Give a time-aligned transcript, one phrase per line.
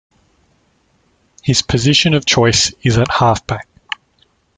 [1.43, 3.67] His position of choice is at half-back.